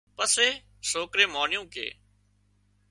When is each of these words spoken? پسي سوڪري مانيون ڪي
پسي 0.17 0.49
سوڪري 0.91 1.25
مانيون 1.35 1.65
ڪي 1.73 1.87